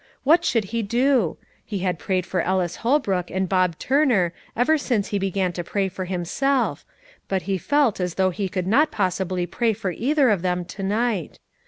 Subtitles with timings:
[0.23, 1.37] What should he do?
[1.63, 5.89] He had prayed for Ellis Holbrook and Bob Turner ever since he began to pray
[5.89, 6.83] for himself,
[7.27, 10.81] but he felt as though he could not possibly pray for either of them to
[10.81, 11.37] night.